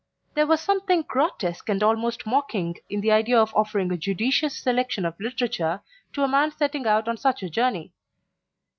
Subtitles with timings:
[0.33, 5.05] There was something grotesque and almost mocking in the idea of offering a judicious selection
[5.05, 5.81] of literature
[6.13, 7.93] to a man setting out on such a journey.